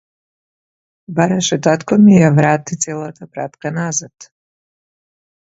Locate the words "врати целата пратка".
2.39-3.73